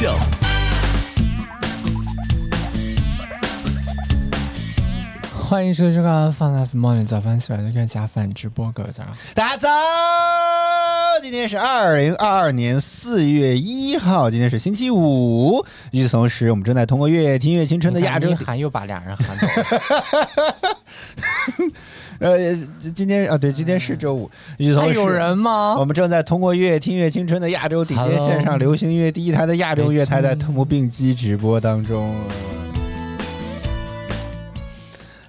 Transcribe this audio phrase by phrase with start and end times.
[0.00, 0.16] 秀。
[5.46, 9.18] 欢迎收听《放 Life Morning 早饭秀》，来看加饭直播，各位早上好。
[9.34, 9.68] 大家早，
[11.20, 15.62] 今天是二零二二年四月一号，今天是星期五。
[15.90, 20.56] 与此同时，我们正在通过《越听越青春》的亚洲你，喊又把俩人喊走了，
[22.20, 22.36] 呃，
[22.94, 24.30] 今天啊，对，今天是周五。
[24.58, 25.86] 与此同时，还有人吗我？
[25.86, 32.14] 们正在通过《越听越青春》的亚洲顶尖 Hello 线上流行音乐第一台的亚洲乐台，在同步并机直播当中。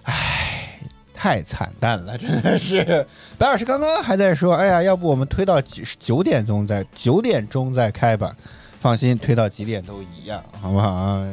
[0.03, 0.79] 唉，
[1.13, 3.07] 太惨淡了，真的是。
[3.37, 8.35] 白老师刚刚还在说，哎呀，要不我们推到九九点钟再九点钟再开吧。
[8.81, 10.89] 放心，推到几点都一样，好不好？
[10.89, 11.26] 啊，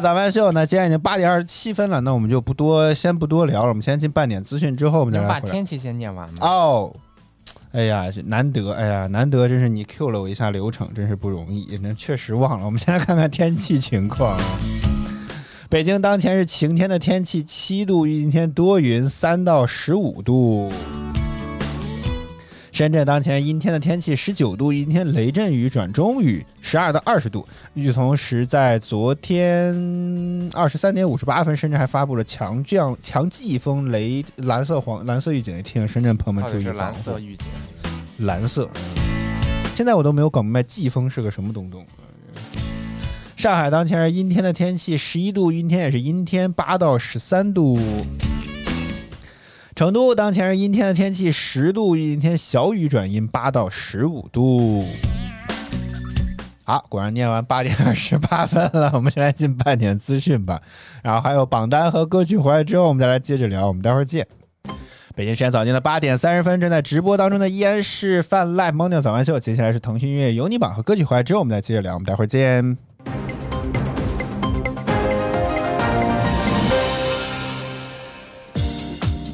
[0.00, 0.64] 早饭秀呢？
[0.64, 3.68] 既然已经八点二十七分了，那我们就不多，先不多聊了。
[3.70, 5.40] 我们先进半点资讯，之后我们再能来。
[5.40, 6.38] 把天气先念完吗？
[6.40, 6.94] 哦，
[7.72, 12.64] 哎呀，这难得，哎呀，难得，真是你 Q 了我一下流程，真是不容易，那确实忘了。
[12.64, 14.38] 我们先来看看天气情况。
[15.68, 20.70] 北京当前是晴天的天气，七度，预计今天多云，三到十五度。
[22.82, 27.46] 深圳当前阴天的天气，十九度，阴天雷阵雨转中雨，十二到二十度。
[27.74, 29.72] 与此同时，在昨天
[30.52, 37.20] 二十三点五十八分，深圳还发布了强降强季风雷蓝色黄蓝色预警，提醒深圳朋友们注意防护色。
[37.20, 37.46] 预警？
[38.26, 38.68] 蓝色，
[39.76, 41.86] 现在我都没有搞明白季风是个什么东东。
[43.36, 47.78] 上海当前是阴天的天气，十一度，阴天也是阴天，八到十三度。
[49.82, 54.80] 成都当前是阴天的天气，十度，阴天小雨转阴，八到十五度。
[56.62, 60.62] 好，果然念完八点二十八分了，我们先来进半点资讯吧。
[61.02, 63.66] 然后还有榜单和歌曲回来之后，我们再来接着聊。
[63.66, 64.24] 我们待会儿见。
[65.16, 69.40] 北京时间早间的八点三十分，正在直播当中的依然是泛 Live Morning 早安秀。
[69.40, 71.94] 接下来是腾讯音乐有你榜和歌曲回来之后，我们再接着聊。
[71.94, 72.78] 我们待会儿见。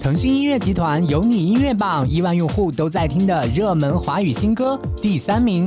[0.08, 5.66] 腾讯音乐集团有你音乐榜亿万用户都在听的热门华语新歌第三名，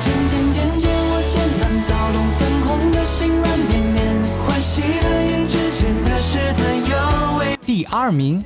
[0.00, 4.04] 渐渐渐渐，我渐慢躁动，粉红的心软绵绵，
[4.44, 7.56] 欢喜的眼之间的试探有味。
[7.64, 8.44] 第二名，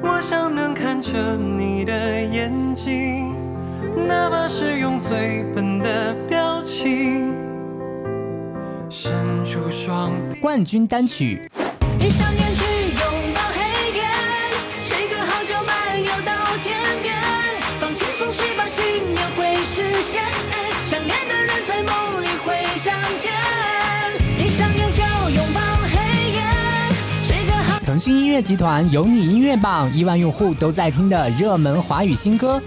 [0.00, 1.92] 我想能看着你的
[2.22, 3.34] 眼睛，
[4.06, 7.34] 哪怕是用最笨的表情，
[8.88, 9.12] 伸
[9.44, 10.38] 出双臂。
[10.38, 11.50] 冠军单曲
[11.98, 12.64] 闭上眼睛
[28.02, 32.60] 讯音乐集团有你音乐榜亿万用户都在听的热门华语新歌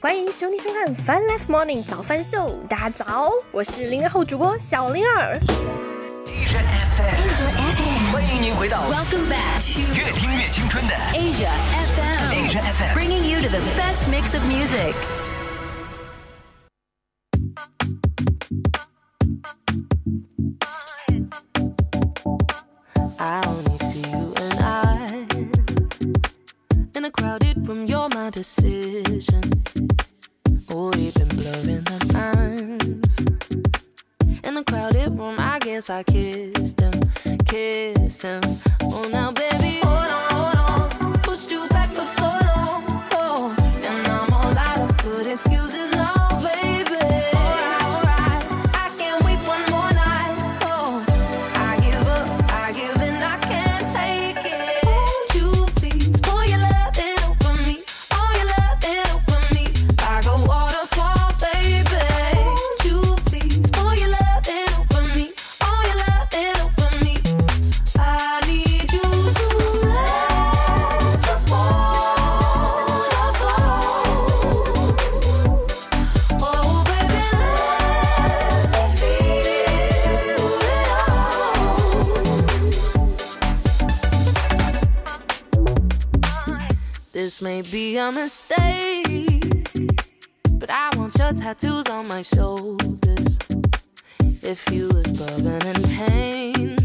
[0.00, 5.38] 欢迎收听收看《Fun Life Morning 早饭秀》，大家早，我是零零后主播小灵儿。
[6.26, 6.58] Asia
[6.96, 11.52] FM，欢迎您回到 Welcome back to 越听越青春的 Asia
[11.94, 12.94] FM, Asia FM。
[12.98, 14.96] bringing you to the best mix of music.
[23.22, 25.26] I only see you and I
[26.96, 27.84] in a crowded room.
[27.84, 29.42] You're my decision.
[30.70, 33.18] Oh, we've been blurring the lines
[34.42, 35.36] in the crowded room.
[35.38, 36.92] I guess I kissed him,
[37.44, 38.40] kissed him.
[38.84, 40.19] Oh, now baby, hold on.
[87.50, 89.42] May be a mistake,
[90.52, 93.38] but I want your tattoos on my shoulders.
[94.40, 96.76] If you was bourbon in pain,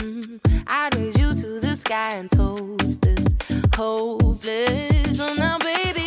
[0.00, 0.36] hmm,
[0.66, 3.26] I'd raise you to the sky and toast this
[3.76, 5.18] hopeless.
[5.18, 5.99] So now, baby,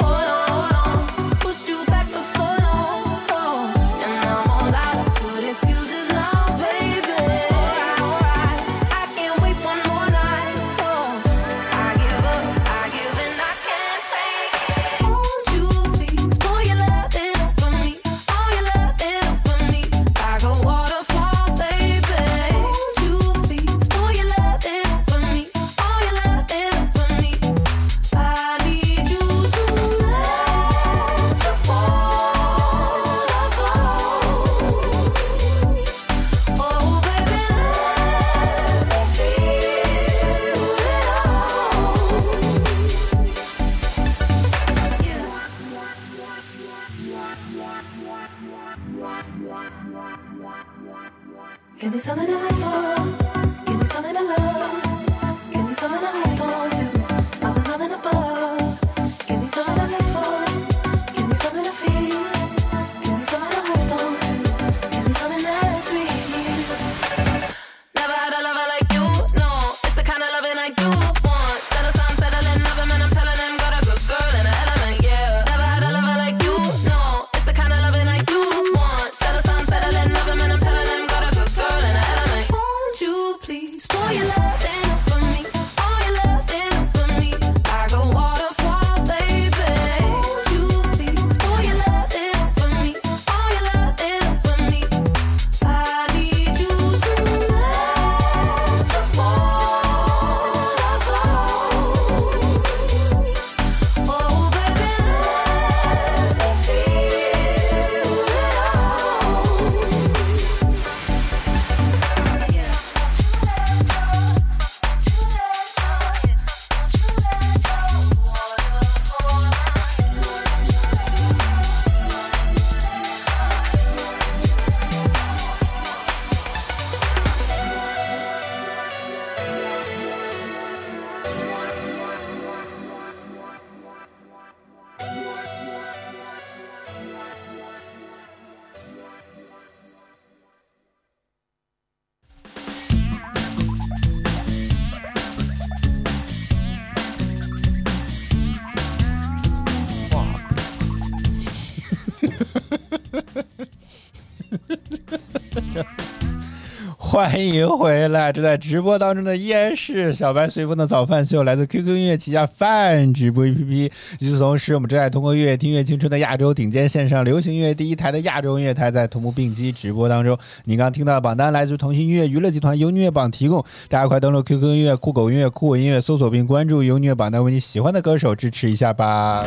[157.13, 158.33] 欢迎回来！
[158.33, 163.92] 正在直播当中的依然是小白随风的早饭秀，来自 QQ 音乐旗下饭直播 APP。
[164.19, 170.36] 与此同时，我们正在通过音乐听乐青春的亚洲顶尖线上流行音乐第一台的亚洲音乐台，在同步并机直播当中。
[170.63, 179.45] 你刚听到的榜单来自腾讯音乐娱乐集团由音乐榜提供，大家快登录 QQ 音乐、酷狗音乐、酷我音乐，搜索并关注由音乐榜单，为你喜欢的歌手支持一下吧。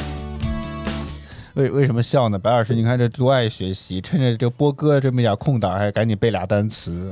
[1.54, 2.38] 为为什么笑呢？
[2.38, 7.10] 白老师，你看这多爱学习，趁着这播歌这么一点空档，还赶紧背俩单词。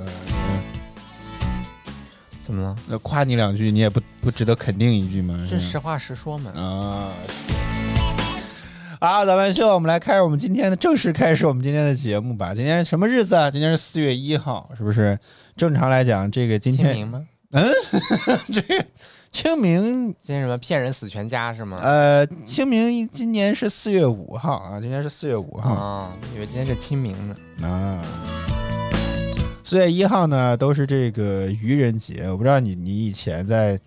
[2.44, 2.76] 怎么了？
[2.86, 5.38] 那夸你两句，你也不不值得肯定一句吗？
[5.40, 6.50] 是是实话实说嘛。
[6.52, 7.10] 啊。
[9.00, 12.54] 好，咱们秀，我们来开始我们今天的正式开始我们今天的节目吧。
[12.54, 13.50] 今天什么日子啊？
[13.50, 15.18] 今天是四月一号，是不是？
[15.56, 17.26] 正常来讲，这个今天清明吗？
[17.52, 17.64] 嗯
[18.52, 18.84] 这个
[19.30, 21.78] 清明，今天什么骗人死全家是吗？
[21.82, 25.70] 呃，清明今年是四月五号啊，今天是四月五号。
[25.72, 27.36] 啊，以为今天是清明呢。
[27.62, 28.00] 啊，
[29.66, 32.24] 四月一号呢都是这个愚人节。
[32.28, 33.80] 我不知道你你以前在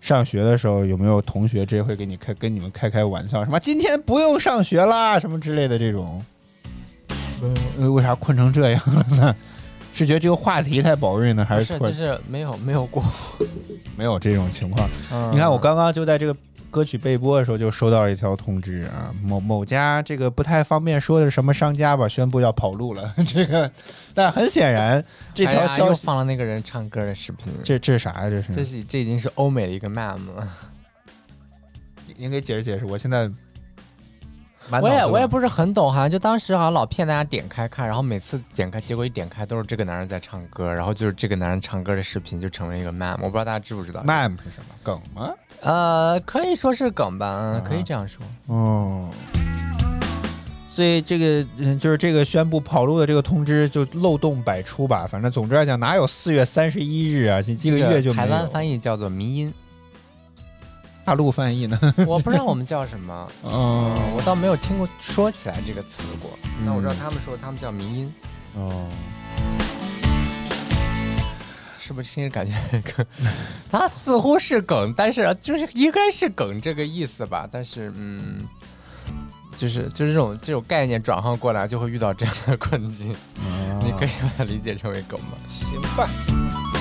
[0.00, 6.24] 上学的时候有没有同学这会给你开跟你们开开玩笑，什么今天不用上学啦，什么之类的这种。
[7.78, 9.34] 呃，为啥困成这样了呢？
[9.92, 13.02] 是觉得这个话题太宝瑞呢，还是，是就是没有没有过。
[13.96, 14.88] 没有这种情况？
[15.10, 16.36] 嗯你看，我刚刚就在这个
[16.70, 23.14] 歌曲被播的时候就收到了一条通知啊，某某家这个不太方便说的是什么商家吧，宣布要跑路了。
[23.26, 23.70] 这个，
[24.14, 27.52] 但很显然这条哎呀又消息，放了那个人唱歌的视频。
[27.64, 28.30] 这这是啥呀？
[28.30, 30.48] 这是这是这已经是欧美的一个 meme 了。
[32.16, 33.32] 您给解释解释，我现在满
[34.82, 44.02] 我也我也不是很懂，好像就当时好像老骗大家点开看，然后每次点开，结果一点开都是这个男人在唱歌，然后就是这个男人唱歌的视频就成为一个 meme，我不知道大家知不知道。
[44.02, 45.32] meme 是什么梗吗？
[45.60, 48.22] 呃，可以说是梗吧，可以这样说。
[48.46, 49.08] 哦。
[50.70, 55.08] 所以这个嗯，就是这个宣布跑路的这个通知就漏洞百出吧。
[55.10, 57.42] 反正总之来讲，哪有四月三十一日啊？
[57.42, 58.28] 这这个月就没有。
[58.28, 59.52] 台湾翻译叫做迷音，
[61.08, 61.80] 大陆翻译呢？
[62.06, 66.30] 我不知道我们叫什么，嗯， 哦我倒没有听过说起来这个词过。
[66.66, 68.14] 那我知道嗯他们说他们叫民音，
[68.54, 68.86] 哦。
[71.78, 72.52] 是不是听着感觉
[72.94, 73.06] 梗？
[73.72, 77.48] 它似乎是梗，但是就是应该是梗这个意思吧？
[77.50, 78.46] 但是嗯，
[79.56, 83.16] 就是就是这种这种概念转换过来，就会遇到这样的困境。
[83.82, 85.38] 你可以把它理解成为梗吗？
[85.48, 86.77] 行吧。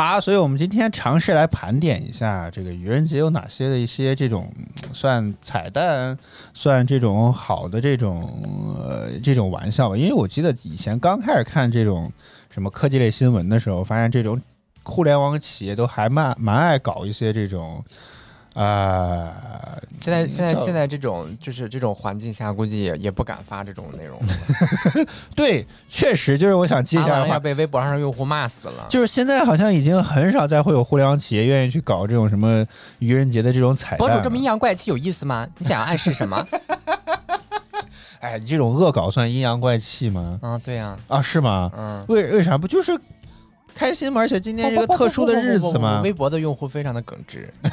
[0.00, 4.50] 啊，所以我们今天尝试来盘点一下这个愚人节有哪些的一些这种
[4.92, 6.16] 算彩蛋，
[6.54, 9.96] 算这种好的这种呃这种玩笑吧。
[9.96, 12.10] 因为我记得以前刚开始看这种
[12.50, 14.40] 什么科技类新闻的时候，发现这种
[14.82, 17.84] 互联网企业都还蛮蛮爱搞一些这种
[18.62, 24.26] 啊、现在现在现在这种就是这种环境下，估计也也不敢发这种内容了，
[25.34, 28.86] 对，确实就是我想接发下来的话，被微博上的用户骂死了。
[28.90, 32.66] 就是现在好像已经很少再会有互联网企业愿意去搞这种什么
[32.98, 33.98] 愚人节的这种彩蛋。
[33.98, 35.46] 博主这么阴阳怪气有意思吗？
[35.56, 36.46] 你想要暗示什么？
[38.20, 40.38] 哎，你这种恶搞算阴阳怪气吗？
[40.42, 41.70] 啊，对呀、啊，是吗？
[41.74, 42.92] 嗯，为为啥不就是
[43.74, 44.20] 开心嘛？
[44.20, 47.48] 而且今天这个特殊的日子嘛，微博的用户非常的耿直，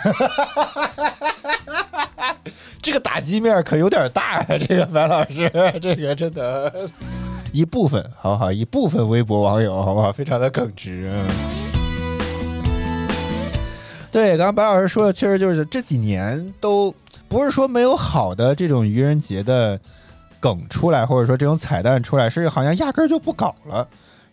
[2.82, 5.52] 这个打击面可有点大呀、 这个白老师，
[5.82, 6.72] 这个真的。
[7.54, 8.52] 一部分，好不好？
[8.52, 10.12] 一部分微博网友，好不好？
[10.12, 11.10] 非常的耿直。
[11.12, 11.26] 嗯
[14.12, 16.94] 对，刚刚白老师说的，确实就是这几年都
[17.28, 19.80] 不是说没有好的这种愚人节的
[20.40, 23.88] 梗出来，或者说这种彩蛋出来，是好像压根儿就不搞了。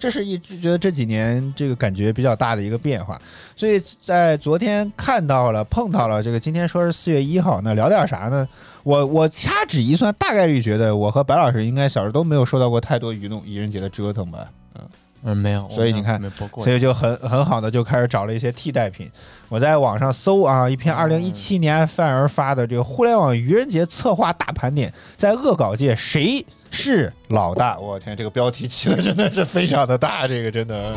[0.04, 3.18] 这是一直觉得这几年这个感觉比较大的一个变化，
[3.56, 8.46] 所以在昨天看到了碰到了这个，今天说是四月一号，那聊点啥呢？
[8.82, 14.82] 我我掐指一算，大概率觉得我和白老师应该小时候都没有受到过太多愚弄愚人节的折腾吧，嗯，
[15.22, 16.20] 嗯没有，所以你看
[16.62, 19.10] 所以就很很好的就开始找了一些替代品。
[19.48, 26.44] 我在网上搜啊，一篇二零一七年范儿发的这个互联网愚人节策划大盘点，在恶搞界谁
[26.74, 27.78] 是老大？
[27.78, 30.92] 我天，这个标题起的真的是非常的大，这个真的。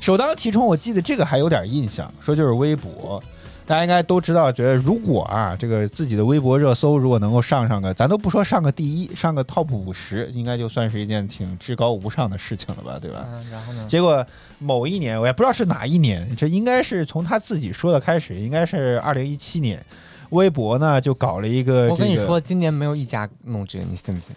[0.00, 3.22] 首当其冲，我记得这个还有点印象，说就是微博。
[3.66, 13.24] 大家应该都知道，觉得如果啊，这个自己的微博热搜如果能够上上个，咱都不说上个第一，上个 top 五十，应该就算是一件挺至高无上的事情了吧，对吧？
[13.32, 13.86] 嗯，然后呢？
[13.88, 14.22] 结果
[14.58, 19.82] 某一年，我也不知道是哪一年，这应该是从他自己说的开始，应该是二零一七年，
[20.28, 21.90] 微博呢就搞了一个、这个。
[21.92, 24.36] 我跟你说，，今年没有一家弄这个，你信不信？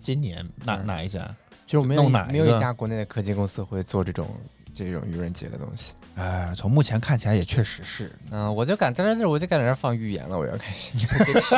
[0.00, 1.28] 今年哪嗯哪一家？
[1.66, 4.26] 就是没有弄哪没有一家国内的科技公司会做这种
[4.74, 5.92] 这种愚人节的东西。
[6.16, 8.10] 哎，从目前看起来也确实是。
[8.30, 11.06] 嗯，我就敢在这儿，我就敢在这儿放预言了，我要开始。
[11.24, 11.54] 对不起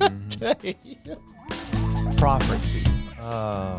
[0.00, 0.28] 嗯
[2.16, 2.88] Prophecy，
[3.22, 3.78] 啊。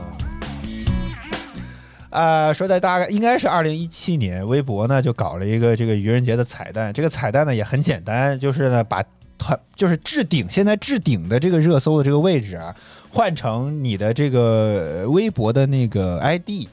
[2.10, 6.94] 啊，说在大概应该是二零一七年，微博呢就搞了一个这个愚人节的彩蛋。
[6.94, 9.04] 这个彩蛋呢也很简单，就是呢把
[9.38, 12.74] 它就是置顶现在置顶的这个热搜的这个位置啊，
[13.10, 16.68] 换成你的这个呃微博的那个 ID。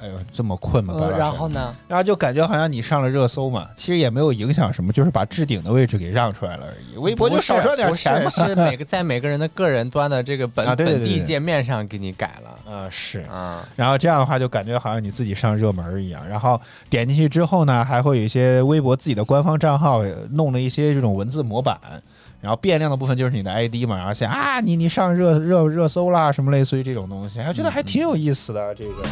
[0.00, 0.94] 哎呦，这么困吗？
[1.18, 1.74] 然后呢？
[1.88, 6.96] 然后就感觉好像你上了热搜嘛，其实也没有影响什么，就是把置顶的位置给让出来了而已。
[6.98, 8.40] 微博就少赚点钱嘛不。
[8.40, 12.72] 是是每个 在每个人的个人端的这个本本地界面上给你改了。
[12.72, 13.22] 啊、是。
[13.22, 16.24] 啊，然后这样的话，就感觉好像你自己上热门一样。
[16.28, 21.76] 然后点进去之后呢，还会有一些微博自己的官方账号呃弄了一些这种文字模板，
[22.40, 28.74] 然后变量的部分就是你的 ID 嘛，而且啊，你你上热热热搜啦，什么类似于这种东西，还觉得还挺有意思的。
[28.74, 29.02] 这个，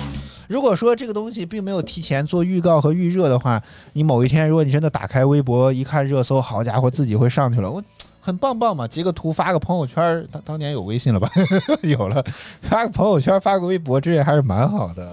[0.49, 3.63] 如果说这个东西并没有提前做预告和预热的话，
[3.95, 7.83] 你某一天如果你真的打开微博一看热搜，好家伙，自己会上去了，我。
[8.19, 11.31] 很棒棒嘛，截个图发个朋友圈，当当年有微信了吧？
[11.83, 12.25] 有了，
[12.61, 15.13] 发个朋友圈，发个微博，这也还是蛮好的。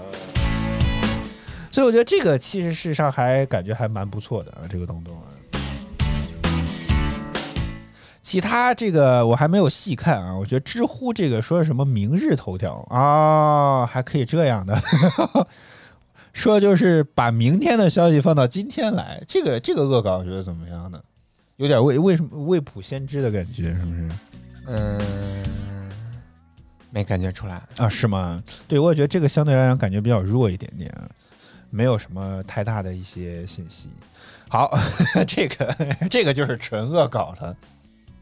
[1.69, 5.29] 所以我觉得这个其实事实上还感觉还蛮不错的啊，这个东东啊。
[8.33, 14.75] 其他这个我还没有细看啊，我觉得知乎这个说什么明日头条啊、还可以这样的，
[16.33, 20.99] 说就是把明天的消息放到今天来，这个这个恶搞我觉得怎么样呢？
[21.57, 24.09] 有点未为什么未卜先知的感觉，是不是？
[24.65, 25.91] 嗯，
[26.89, 27.61] 没感觉出来。
[27.77, 28.41] 啊，是吗？
[28.67, 31.05] 对，我也觉得这个相对来讲感觉比较弱一点点啊，
[31.69, 33.89] 没有什么太大的一些信息。
[34.49, 34.75] 好，
[35.27, 35.77] 这个
[36.09, 37.55] 这个就是纯恶搞的。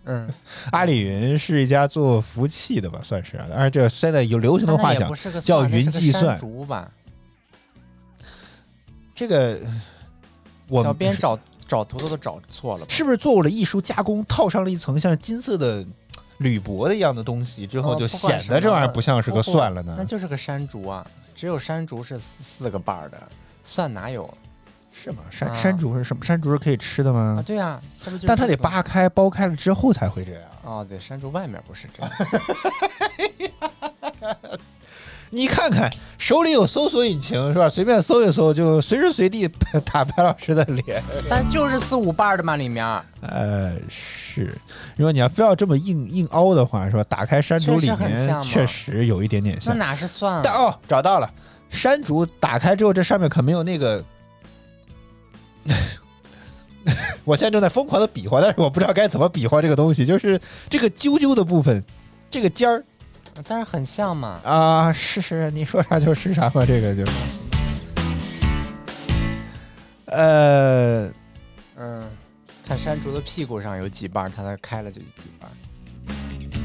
[0.05, 0.27] 嗯，
[0.71, 3.45] 阿里云是一家做服务器的吧，算是啊。
[3.49, 6.91] 当然，这现在有流行的话讲叫云计算竹吧？
[9.13, 9.59] 这个
[10.67, 12.91] 我小编找找图都都找错了吧？
[12.91, 15.85] 是不是做了艺术加工，套上了一层像金色的
[16.39, 20.03] 铝箔的一样的东西之后，哦就显得这玩意儿不像是个蒜了呢那？
[20.03, 21.05] 就是个山竹啊，
[21.35, 23.17] 只有山竹是四四个瓣儿的，
[23.63, 24.27] 蒜哪有
[24.93, 25.23] 是吗？
[25.31, 26.23] 山啊山竹是什么？
[26.23, 27.35] 山竹是可以吃的啊？
[27.35, 27.43] 吗？
[27.45, 30.41] 对呀、这不就但它得扒开、剥开了之后才会这样。
[30.63, 32.11] 哦，对，山竹外面不是这样。
[35.33, 37.69] 你看看，手里有搜索引擎是吧？
[37.69, 39.47] 随便搜一搜，就随时随地
[39.85, 41.01] 打白老师的脸。
[41.29, 42.85] 但就是四五瓣的嘛，里面
[43.21, 44.53] 呃，是，
[44.97, 47.03] 如果你要非要这么硬硬凹的话，是吧？
[47.05, 49.93] 打开山竹里面确实有一点点像那像。
[49.93, 50.41] 哪是蒜啊？
[50.43, 51.31] 但哦，找到了，
[51.69, 54.03] 山竹打开之后，这上面可没有那个。
[57.23, 60.39] 我现在正在疯狂的比划，但是我不知道该怎么比划这个东西，就是
[60.69, 61.83] 这个啾啾的部分，
[62.29, 62.83] 这个尖儿
[63.47, 64.39] 但是很像嘛。
[64.43, 67.11] 啊，是是，你说啥就是啥嘛，这个就是。
[70.05, 71.07] 呃，
[71.77, 72.09] 嗯，
[72.67, 75.53] 看山竹的屁股上有几瓣儿，它那开了就有几瓣儿。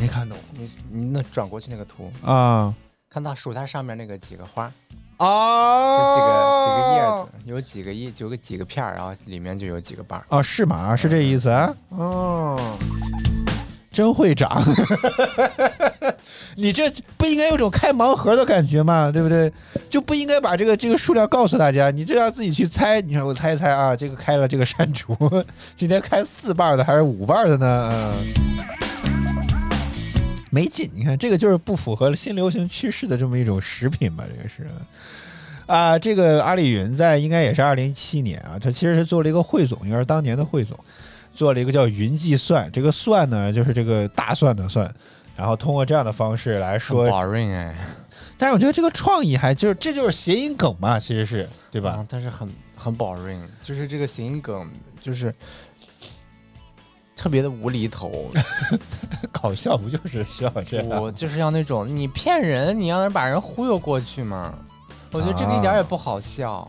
[0.00, 2.74] 没看懂你你那转过去那个图，啊
[3.08, 4.70] 看到数它上面那个几个花，
[5.18, 5.26] 啊
[5.98, 10.24] 有几个几个叶子，有几个叶，有个几个片儿，然后里面就有几个瓣儿。
[10.28, 10.94] 哦，是吗？
[10.94, 11.74] 是这意思啊？
[11.90, 12.76] 哦，
[13.90, 14.62] 真会长。
[16.56, 19.10] 你这不应该有种开盲盒的感觉吗？
[19.12, 19.52] 对不对？
[19.88, 23.00] 就不应该把这个这个数量告诉大家，你这要自己去猜。
[23.00, 25.14] 你看，我猜一猜啊，这个开了这个山竹，
[25.76, 27.90] 今天开四瓣的还是五瓣的呢？
[27.92, 28.85] 嗯。
[30.56, 34.24] 没劲，你看这个就是不符合新流行趋势的这么一种食品吧？
[34.26, 34.66] 这个是
[35.66, 40.74] 啊，这个阿里云在应该也是二零一七年啊，它其实是做了一个汇总，应该是当年的汇总，
[41.34, 42.72] 做了一个叫云计算。
[42.72, 44.90] 这个算呢，就是这个大蒜的蒜，
[45.36, 47.76] 然后通过这样的方式来说，boring 哎，
[48.38, 51.90] 但是我觉得这个创意还就是这就是谐音梗嘛，其实是对吧？
[51.90, 54.70] 啊但是很很 boring，就是这个谐音梗
[55.02, 55.34] 就是
[57.14, 58.30] 特别的无厘头。
[59.40, 61.02] 搞笑不就是需要这样？
[61.02, 64.54] 我就是要那种你骗人，你让人把人忽悠过去嘛。
[65.12, 66.68] 我觉得这个一点也不好笑。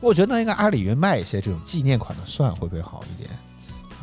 [0.00, 3.30] 我觉得那应该阿里云卖一些这种纪念款的蒜会不会好一点？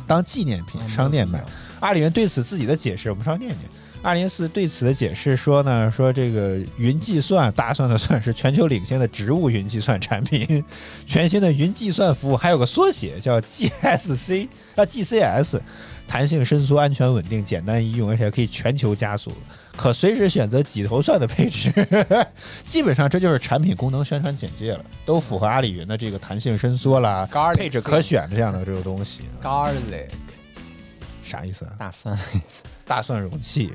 [0.06, 1.44] 当纪念品商店卖。
[1.80, 3.60] 阿里云对此自己的解释，我们稍微念念。
[4.02, 10.62] 二零四对此的解释说呢，说这个云计算大蒜的算是全球领先的植物云计算产品，
[11.06, 14.46] 全新的云计算服务还有个缩写叫 GSC
[14.76, 15.58] 啊 GCS，
[16.06, 19.32] 弹性伸缩、安全稳定、简单易用，而且可以全球加速，
[19.76, 21.72] 可随时选择几头蒜的配置。
[22.66, 29.22] 基本上这就是产品功能宣传简介了，都符合阿里云的这个弹性伸缩啦、Garlic 配置可选这样的这个东西。
[29.42, 30.08] Garlic
[31.24, 31.72] 啥意思啊？
[31.78, 32.62] 大蒜的意思。
[32.86, 33.72] 大蒜容器。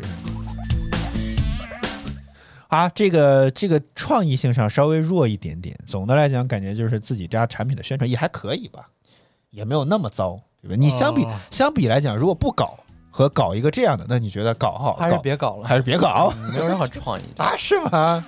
[2.68, 5.76] 啊，这个这个创意性上稍微弱一点点。
[5.88, 8.88] 总的来讲，感觉就是自己家产品的宣传也还可以吧，
[9.50, 10.76] 也没有那么糟，对吧？
[10.78, 12.78] 你相比、哦相比来讲，如果不搞
[13.10, 17.24] 和搞一个这样的，那你觉得搞好还是别搞了，还是别搞 没有任何创意。
[17.38, 17.56] 啊？
[17.58, 18.26] 是吗？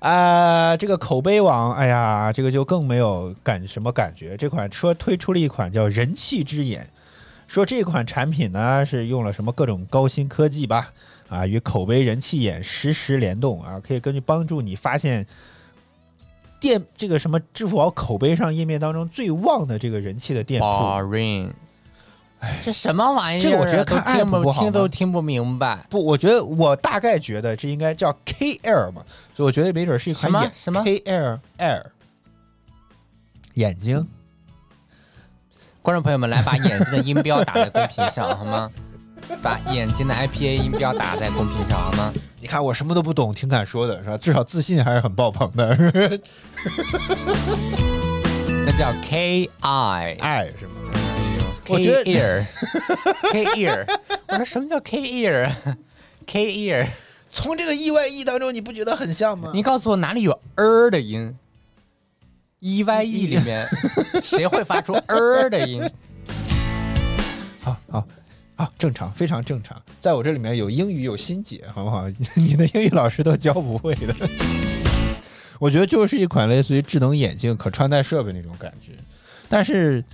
[0.00, 4.36] 啊、这个口碑网，哎呀，这个就更没有感什么感觉。
[4.36, 6.90] 这款车推出了一款叫人气之眼，
[7.46, 10.92] 说这款产品呢是用了什么各种高新科技吧，
[11.30, 15.26] 啊，与口碑人气眼实时联动啊，可以根据帮助你发现
[16.64, 20.66] 店这个什么支付宝口碑上页面当中最旺的这个人气的店铺。
[20.66, 21.50] Boring，
[22.62, 23.42] 这什么玩意儿啊？
[23.42, 25.84] 这个我觉得都看不好听都听不明白。
[25.90, 29.04] 不，我觉得我大概觉得这应该叫 K Air 嘛，
[29.36, 31.82] 所以我觉得没准是一款眼什么什么 K Air Air
[33.52, 34.08] 眼睛。
[35.82, 38.70] 观众朋友们，来把眼睛的音标打在公屏上好吗？
[39.42, 42.12] 把眼睛的 IPA 音标打在公屏上好吗？
[42.40, 44.18] 你看我什么都不懂，挺敢说的是吧？
[44.18, 45.76] 至少自信还是很爆棚的，
[48.66, 50.74] 那叫 K I I 是吗
[51.64, 53.86] ？K 我觉得 ear，K ear。
[54.28, 56.86] 我说什么叫 K ear？K ear，
[57.32, 59.50] 从这个意外 e 当中，你不觉得很像吗？
[59.54, 61.34] 你告诉我哪里有 er 的音
[62.60, 63.66] ？E Y E 里面
[64.22, 65.82] 谁会发出 er 的音？
[68.84, 69.80] 正常，非常正常。
[69.98, 72.04] 在我这里面有英语有心解，好不好？
[72.36, 74.14] 你的英语老师都教不会的。
[75.58, 78.92] 我觉得就是一款类似于智能眼镜、可穿戴设备那种感觉，
[79.48, 80.04] 但是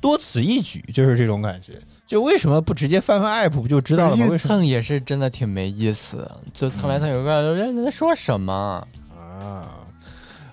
[0.00, 1.72] 多此一举，就是这种感觉。
[2.06, 4.26] 就为什么不直接翻翻 app 不就知道了吗？
[4.28, 8.86] 为什么蹭也是真的挺没意思，就蹭来蹭去，个人在说什么？
[9.18, 9.74] 啊？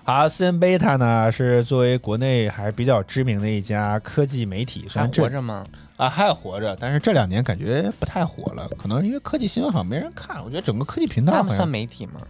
[0.02, 5.64] 好，斯恩贝塔呢是作为国内还比较知名的一家科技媒体，虽还活着吗？
[5.96, 10.44] 啊，还活着，但是这两年感觉不太火了，可能因为科技新闻好像没人看。
[10.44, 12.20] 我觉得整个科技频道他们算媒体吗？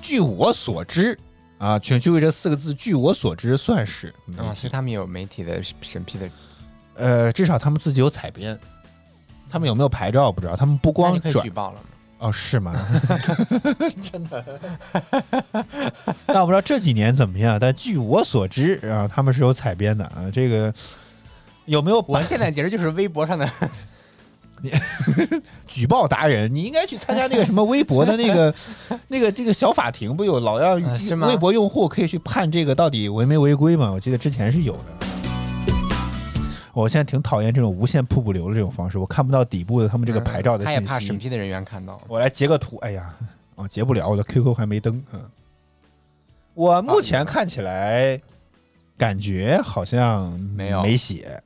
[0.00, 1.18] 据我所知，
[1.58, 4.08] 啊，请注意这四个字，据我所知算是
[4.38, 6.30] 啊，体所以他们有媒体的审批的，
[6.94, 8.58] 呃，至少他们自己有采编，
[9.50, 11.88] 他们有没有牌照不知道，他们不光可以光转举报了吗？
[12.18, 12.74] 哦，是吗？
[14.10, 14.44] 真的？
[16.26, 20.72] 但我不知道这几年怎么样，但据我所知啊，他们是有采编的啊，这个
[21.66, 23.46] 有没有我现在简直就是微博上的
[25.68, 28.54] 举报达人，你应该去参加那个什么微博的那个
[29.08, 33.90] 那个这个小法庭，不有老让啊是吗微博用户可以去判这个到底违没违规吗？
[33.92, 34.84] 我记得之前是有的。
[36.82, 40.80] 我现在挺讨厌这种无限瀑布流的这种方式，我看不到底部的他们这个牌照的信息。
[40.82, 41.98] 也怕审批的人员看到。
[42.06, 43.14] 我来截个图，哎呀，
[43.54, 45.02] 哦，截不了，我的 QQ 还没登。
[45.14, 45.20] 嗯，
[46.52, 48.20] 我目前看起来
[48.98, 51.42] 感觉好像没有没写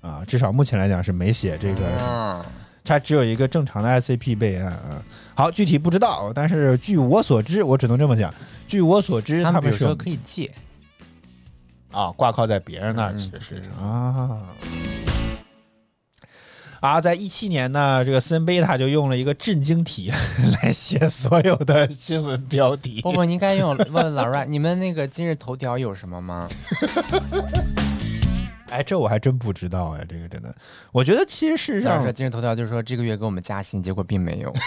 [0.00, 2.42] 啊，至少目前来讲是没写这个嗯，
[2.82, 5.04] 它只有一个正常的 ICP 备案啊。
[5.34, 8.32] 好，具体不知道，但是据我所知，我只能这么讲。
[8.66, 10.50] 据我所知，他们比如说他们是有可以借，
[11.90, 14.38] 啊，挂靠在别人那儿，嗯其实是对啊。
[16.80, 20.10] 啊，在一七年呢，这个森贝塔就用了一个震惊体
[20.62, 23.02] 来写所有的新闻标题。
[23.02, 26.48] 不不，你应该用问问老 r 你们那个今日头条有什么吗？
[28.70, 30.54] 哎，这我还真不知道呀，这个真的，
[30.92, 34.54] 我觉得其实事实上今日头条就是说这个月给我们加薪，结果并没有。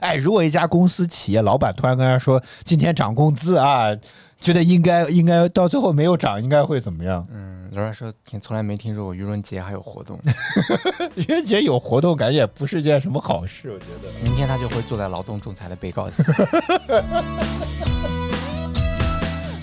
[0.00, 3.88] 哎，如果一家公司企业老板突然跟他说今天涨工资啊，
[4.40, 7.26] 觉得应该应该到最后没有涨，应该会怎么样？
[7.30, 10.18] 嗯，老 r 说听从来没听说过愚人节还有活动，
[11.16, 14.08] 愚人节有活动，感觉也不是件什么好事，我觉得。
[14.24, 16.22] 明天他就会坐在劳动仲裁的被告席。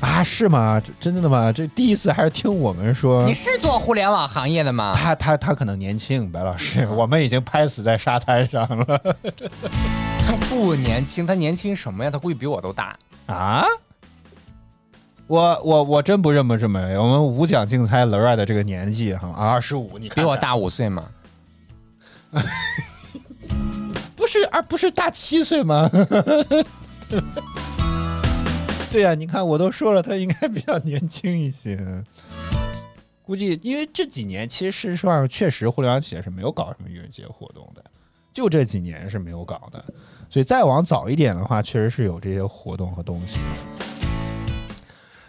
[0.01, 0.79] 啊，是吗？
[0.85, 1.51] 这真的吗？
[1.51, 3.33] 这第一次还是听我们说你。
[3.33, 4.91] 是做互联网行业的吗？
[4.93, 9.01] 他他他可能年轻，白老师，我们已经拍死在沙滩上了
[10.27, 12.11] 他不年轻，他年轻什么呀？
[12.11, 12.95] 他估计比我都大。
[13.25, 13.65] 啊！
[15.27, 21.09] 我我我真不这么认为，我们五奖竞猜 r a 的这个年纪哈，二十五，你比我大五岁嘛。
[24.15, 25.89] 不是，而不是大七岁吗？
[28.91, 32.03] 对呀、你看我都说了，他应该比较年轻一些。
[33.23, 37.83] 估计因为这几年，其实事实上确实互联网企业是没有搞什么愚人节活动的，
[38.31, 39.83] 就这几年是没有搞的。
[40.29, 43.41] 所以再往早一点的话，确实是有这些活动和东西的。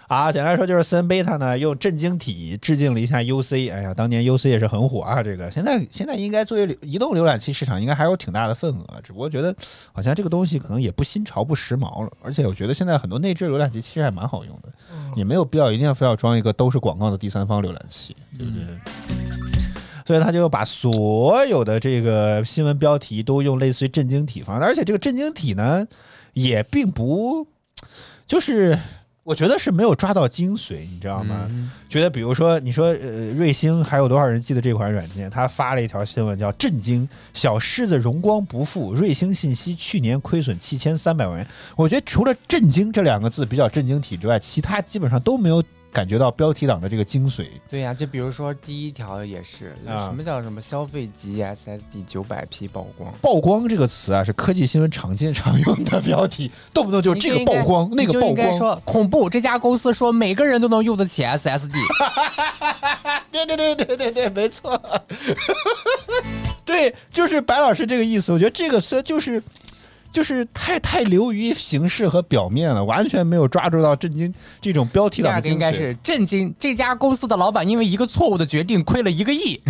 [0.08, 5.20] 啊，简单来说就是森贝塔呢用震惊体致敬了一下 UC，哎呀，当年 UC 也是很火啊。
[5.20, 9.52] 这个现在现在应该作为移动浏览器市场，应该还有挺大的份额，只不过觉得
[9.92, 12.10] 好像这个东西可能也不新潮不时髦了。
[12.22, 14.68] 而且我觉得现在很多内置浏览器其实还蛮好用的，
[15.16, 18.64] 也没有必要一定要非要装一个都是广告的第三方浏览器，对不对？
[20.06, 25.84] 所以他就把所有的这个新闻标题都用类似于震惊体方式，而且这个震惊体呢，
[26.32, 27.48] 也并不
[28.24, 28.78] 就是。
[29.26, 31.50] 我觉得是没有抓到精髓，你知道吗？
[31.88, 35.28] 觉得比如说，你说呃，瑞星还有多少人记得这款软件？
[35.28, 41.46] 他发了一条新闻叫“震惊，小狮子荣光不复，瑞星信息去年亏损七千三百万元”。
[41.74, 45.60] 我觉得除了“震惊”这两个字比较震惊体之外，其他基本上都没有
[45.96, 47.46] 感觉到标题党的这个精髓。
[47.70, 58.52] 对呀、就比如说第一条也是，啊什么叫什么消费级 SSD 九百 P 曝光，曝光这个词啊，是科技新闻常见常用的标题，动不动就这个曝光，那个曝光。
[58.59, 61.72] 说恐怖，这家公司说每个人都能用得起 SSD，
[63.32, 64.78] 对对对对对对，没错。
[66.66, 68.32] 对，就是白老师这个意思。
[68.32, 69.42] 我觉得这个虽然就是
[70.16, 75.52] 就是太太流于形式和表面了，完全没有抓住到震惊这种标题党的精髓。
[75.52, 79.61] 个应该是震惊，这家公司的老板因为一个错误的决定亏了一个亿，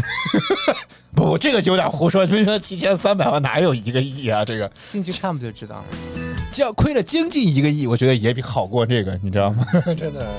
[1.16, 2.24] 不，这个就有点胡说。
[2.26, 4.44] 为什么七千三百万哪有一个亿啊？
[4.44, 5.84] 这个进去看不就知道了。
[6.52, 9.66] 只要亏了将近一个亿，我觉得也比好过这个，你知道吗？
[9.98, 10.32] 真的。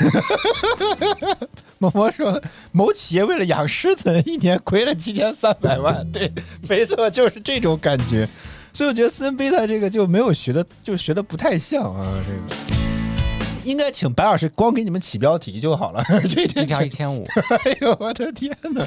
[1.82, 2.38] 某某说，
[2.72, 6.06] 某企业为了养狮子，一年亏了七千三百万。
[6.12, 6.30] 对，
[6.68, 8.28] 没错，就是这种感觉。
[8.70, 12.22] 所以我觉得森贝塔这个就没有学的，就学的不太像啊。
[12.28, 12.40] 这个
[13.64, 16.04] 应该请白老师光给你们起标题就好了。
[16.28, 17.26] 这一一点条一千五，
[17.64, 18.86] 哎呦，我的天哪！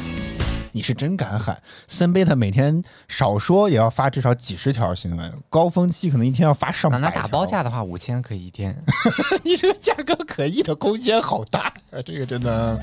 [0.76, 1.56] 你是真敢喊！
[1.88, 7.10] 森贝特每天少说也要发至少几十条新闻，高峰期可能一天要发上百条。
[7.10, 8.76] 那打包价的话，五千可以一天。
[9.44, 12.02] 你这个价格可议的空间好大啊！
[12.04, 12.80] 这个真的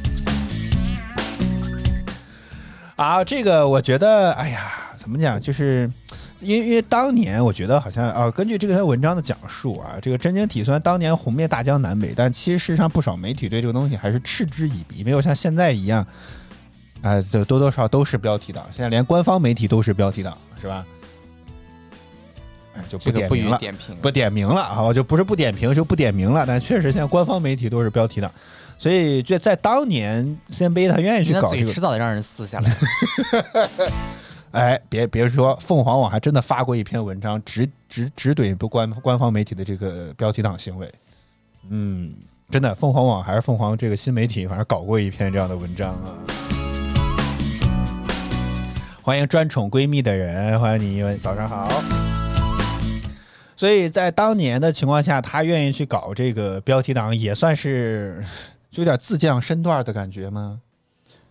[2.94, 5.90] 啊，这个我觉得，哎呀，怎么讲，就是。
[6.42, 16.06] 因为因为当年我觉得好像啊，根据这篇文章的讲述啊，这个真经体虽然当年红遍大江南北，但其实事实上不少媒体对这个东西还是嗤之以鼻，没有像现在一样，
[17.02, 18.64] 啊，这多多少少都是标题党。
[18.74, 20.86] 现在连官方媒体都是标题党，是吧？
[22.74, 23.60] 哎，就不这个不点名了。
[24.00, 26.44] 不点名了啊，我就不是不点评，就不点名了。
[26.46, 28.30] 但确实现在官方媒体都是标题党，
[28.78, 32.76] 所以这在当年 CNB 他愿意去搞这个迟，早得让人撕下来。
[34.52, 40.92] 哎，别别说，凤凰网还真的发过一篇文章，直直直怼不官官方媒体的这个标题党行为。
[41.68, 42.12] 嗯，
[42.50, 46.14] 真的，凤凰网还是凤凰这个新媒体，反正搞过一篇这样的文章啊。
[49.02, 51.68] 欢迎专宠闺蜜的人，欢迎你，早上好。
[53.56, 58.22] 所以在当年的情况下，他愿意去搞这个标题党，也算是
[58.70, 60.60] 就有点自降身段的感觉吗？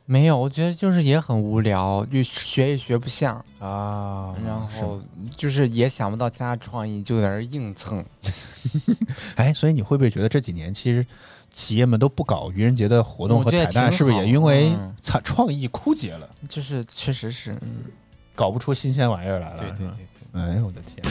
[0.06, 5.00] 没有，我觉得就是也很无聊，就学也学不像，啊然后
[5.38, 8.04] 就是也想不到其他创意，就在那儿硬蹭。
[9.38, 11.06] 哎，所以你会不会觉得这几年其实
[11.52, 17.86] 企业们都不搞愚人节的活动和彩蛋，是不是也因为嗯创创意枯竭了，就是确实是，嗯，
[18.36, 19.60] 搞不出新鲜玩意儿来了？
[19.60, 21.06] 对对对，哎呦我的天！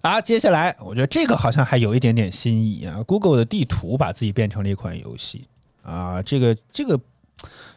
[0.00, 3.02] 啊，接下来我觉得这个好像还有一点点新意啊。
[3.02, 5.46] Google 的地图把自己变成了一款游戏
[5.82, 6.98] 啊，这个这个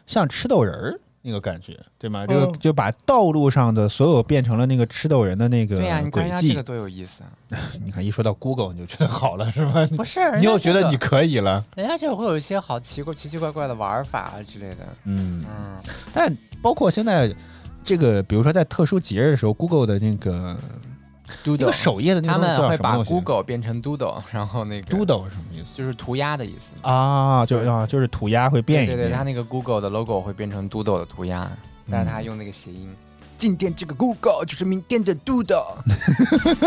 [0.06, 2.26] 像吃豆人儿那个感觉，对吗？
[2.26, 6.62] 这个嗯就把道路上的所有变成了那个吃豆人的那个对呀、你轨迹看这个。
[6.62, 7.58] 多有意思啊！
[7.84, 9.86] 你看一说到 Google 你就觉得好了是吧？
[9.96, 14.88] 不是，你又觉得你可以了，人家这个会有一些好奇怪、奇奇怪怪的玩法啊之类的。
[15.04, 15.44] 嗯。
[15.48, 15.80] 嗯，
[16.12, 17.32] 但包括现在
[17.84, 20.56] 这个，比如说在特殊节日的时候，Google 的那个
[21.44, 26.74] 那 Doodle，个首页的那个他们会把 Google 变成 Doodle， 然后那个 Doodle 是什么意思就是涂鸦的意思。
[26.82, 27.44] 啊？
[27.46, 28.96] 就啊，就是涂鸦会变一变。
[28.98, 31.50] 对对对，它那个 Google 的 logo 会变成 Doodle 的涂鸦，
[31.90, 32.94] 但是它用那个谐音。
[33.38, 35.64] 今天这个 Google 就是明天的 Doodle。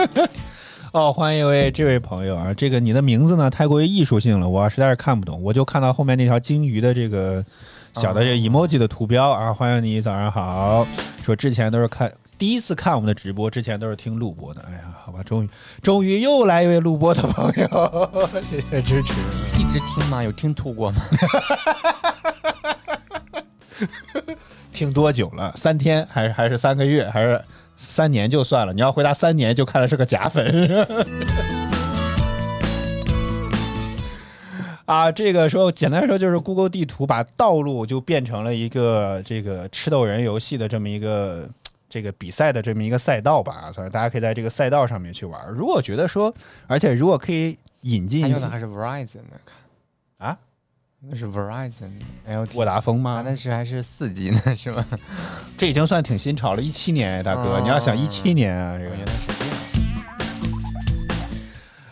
[0.91, 7.43] 哦，欢迎一位这位朋友啊，这个你的名字呢太过于艺术性了，我实在是看不懂，我就看到后面那条鲸鱼的这个
[7.95, 10.87] 小的这 emoji 的图标啊，欢迎你，早上好。
[11.21, 14.61] 说之前都是看第一次看我们的直播，之前都是听录播的。
[14.67, 15.49] 哎呀，好吧，终于
[15.81, 18.11] 终于又来一位录播的朋友，
[18.43, 19.13] 谢谢支持。
[19.59, 20.21] 一直听吗？
[20.21, 21.01] 有听吐过吗？
[24.71, 25.53] 听多久了？
[25.55, 27.41] 三天还是还是三个月还是
[27.77, 28.73] 三年就算了？
[28.73, 30.75] 你要回答三年，就看来是个假粉。
[34.85, 41.49] 啊，这个说简单说就是 Google 地图把道路就变成了一个这个吃豆人游戏的这么一个
[41.95, 45.41] 这个比赛的这么一个赛道吧，所以大家可以在这个赛道上面去玩。
[45.47, 46.33] 如果觉得说，
[46.67, 50.37] 而且如果可以引进用的还是 Verizon 的，看啊，
[50.99, 51.89] 那是 Verizon
[52.27, 53.21] LTE 沃达丰啊，吗？
[53.25, 54.85] 那是还是四 G 呢，是吗？
[55.57, 59.55] 这已经算挺新潮了，一七年，大哥，嗯你要想一七年啊，这个原来是这样。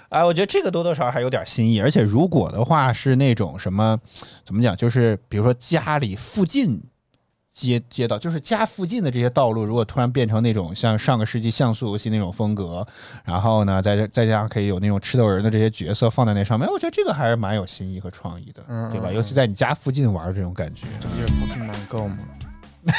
[0.10, 3.98] 哎，我觉得这个多多少少还有点新意，而且如果的话是那种什么，
[4.46, 6.84] 怎么讲，就是比如说家里附近
[7.54, 12.86] 街街道，就是家附近的这些道路，如果突然变成那种像上个世纪像素游戏那种风格，
[13.24, 19.08] 然后呢，再再加上可以有那种吃豆人的这些角色放在那上面，我觉得这个还是蛮有新意和创意的，嗯对吧？
[19.10, 20.88] 嗯尤其在你家附近玩这种感觉。
[21.00, 22.18] 这不就是 Pokemon Go 吗？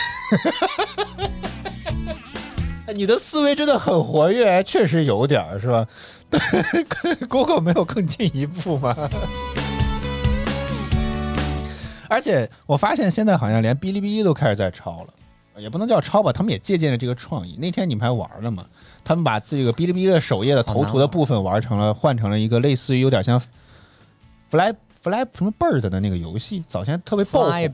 [2.86, 5.86] 哎你的思维真的很活跃，确实有点儿，是吧？
[6.30, 6.38] 对，
[7.28, 8.94] Google 没有更进一步吗？
[12.08, 17.56] 而且我发现现在好像连哔哩哔哩都开始在抄了，也不能叫抄吧，他们也借鉴了这个创意。
[17.58, 18.64] 那天你们还玩了吗？
[19.04, 23.40] 他们把这个哔哩哔哩的首页的头图的部分玩成了，换成了一个类似于有点像
[24.50, 27.68] Fly Fly 什么 Bird 的那个游戏，早前特别爆红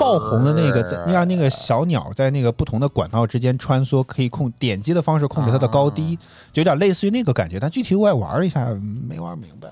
[0.00, 6.18] 爆红的那个，在让那个小鸟在那个不同的管道之间穿梭，可以控点击的方式控制它的高低，
[6.52, 7.60] 就有点类似于那个感觉。
[7.60, 8.66] 但具体我也玩了一下，
[9.08, 9.68] 没玩明白。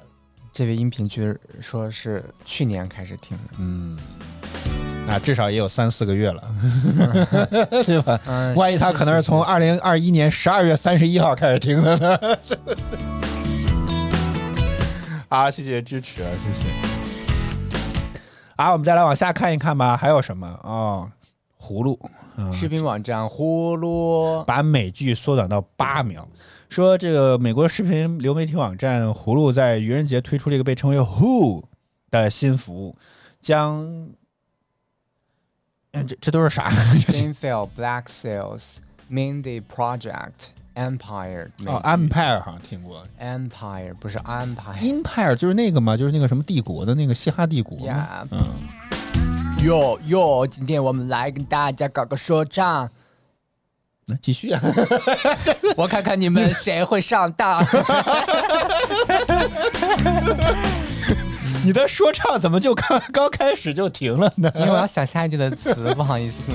[0.53, 3.97] 这位音频区说是去年开始听的，嗯，
[5.07, 6.43] 那至少也有三四个月了，
[7.87, 8.21] 对吧？
[8.27, 12.19] 嗯，万一他可能是从二零二一年十二月三十一号开始听的呢？
[15.29, 16.67] 啊，谢谢支持，谢谢。
[18.57, 21.09] 啊，我们再来往下看一看吧，还有什么哦？
[21.59, 21.99] 葫芦，
[22.37, 26.27] 嗯，视频网站葫芦，把美剧缩短到八秒。
[26.71, 31.65] 说这个美国视频流媒体网站葫芦在愚人节推出了一个被称为 Who
[32.11, 32.97] 的新服务，
[33.41, 33.85] 将，
[35.91, 36.71] 嗯，这这都是啥？
[37.11, 38.77] Sinfil Black Sails
[39.11, 47.87] Mindy Project Empire 哦，Empire 好像听过 Empire 不是 Empire，Empire 就是那个嘛，就是那个什么帝国的那个西哈帝国嘛。
[47.87, 48.25] 呀。
[48.31, 48.39] 嗯，
[49.65, 52.89] 哟哟，今天我们来跟大家搞个说唱，
[54.07, 54.61] 那继续啊。
[55.77, 57.65] 我看看你们谁会上当。
[61.63, 64.51] 你的说唱怎么就刚刚开始就停了呢？
[64.55, 66.53] 因为我要想下一句的词，不好意思。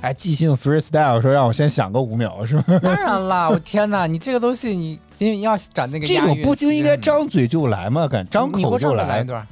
[0.00, 2.64] 哎，即兴 freestyle 说让我先想个五秒是吗？
[2.82, 8.06] 当然啦，我天哪，你这个东西你你要找那个这种不就应该张嘴就来吗？
[8.06, 9.46] 敢张口就来来一，段，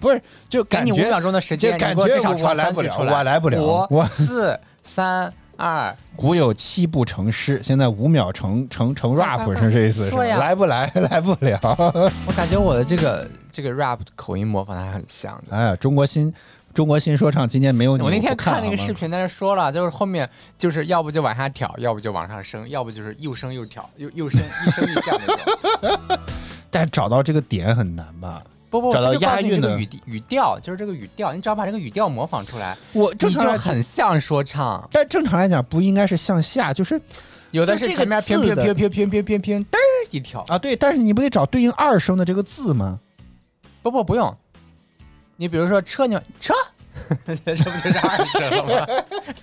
[0.00, 10.22] 不是就给感觉你五秒钟的时间，这感觉我来不了我来不了五我四三二，古有七步成诗，现在五秒成成成 rap 是这意思是吧？
[10.22, 10.90] 来不来？
[11.10, 11.58] 来不了。
[11.62, 15.56] 我感觉我的这个这个 rap 口音模仿的还很像的。
[15.56, 16.32] 哎呀，中国新
[16.74, 26.18] 中国新说唱今天没有你，我那天看看那个视频，在那说了，就是后面就是要不就往下挑，要不就往上升，要不就是又升又挑，又又升一升一降那种。
[26.70, 28.42] 但找到这个点很难吧？
[28.70, 34.88] 不不，找到这就告诉你押韵的这个语地语调，就是这个语调，你只要把这个语调模仿出来，我正常很像说唱。
[34.92, 37.00] 但正常来讲不应该是向下，就是
[37.52, 42.98] 有的就是这个前面平平平平平平平平嘚儿一跳，啊，对，但是你不得找对应二声的这个字吗？
[43.82, 44.36] 不不不用。
[45.36, 46.54] 你比如说车牛车，
[47.26, 48.64] 这不就是二声了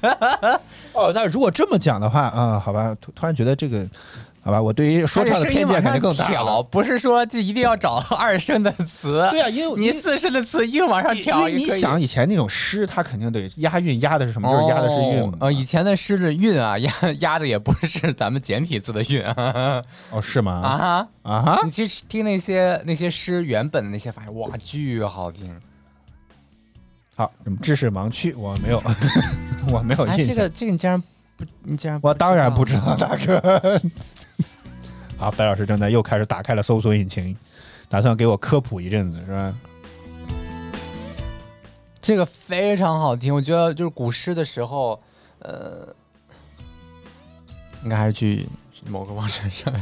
[0.01, 0.59] 吗？
[0.91, 3.87] 哦，那如果这么讲的话，啊、好吧，突突然觉得这个，
[4.45, 6.61] 好吧，我对于说唱的偏见肯定更大。
[6.69, 9.25] 不是说就一定要找 二声的词。
[9.31, 14.49] 对啊，因为你四声的词硬往上因调，为你想以前那种诗，它肯定得押韵，押的是什么？
[14.51, 15.37] 就是押的是韵嘛。
[15.39, 20.51] 哦，以前的诗的韵啊， 押押的也不是咱们简体字的韵啊 哦，是吗？
[20.51, 21.07] 啊哈！
[21.23, 21.61] 啊哈！
[21.63, 25.57] 你去听那些那些诗原本的那些，发现哇，巨好听。
[27.15, 28.83] 好，什么知识盲区，我没有，
[29.71, 30.35] 我没有哎，印象。
[30.35, 31.01] 这个这个你竟然
[31.37, 33.79] 不，你竟然我当然不知，道大哥。
[35.17, 37.35] 好，白老师正在又开始打开了搜索引擎，
[37.87, 39.55] 打算给我科普一阵子，是吧？
[42.01, 44.99] 这个非常好听，我觉得就是古诗的时候，
[45.39, 45.87] 呃，
[47.83, 48.45] 应该还是去
[48.85, 49.73] 某个网站上，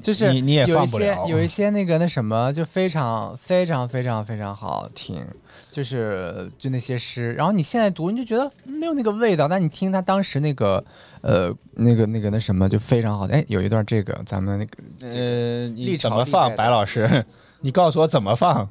[0.00, 5.24] 就是你你也有一放不了些有一些那个那什么，就非常非常非常非常好听，
[5.70, 10.84] 就是就那些诗，然后你现在读你就觉得没有那个味道，但你听他当时那个
[11.20, 13.36] 呃那个那个那什么就非常好听。
[13.36, 17.24] 哎，有一段这个咱们那个呃，你怎么放，白老师？
[17.62, 18.68] 你告诉我怎么放，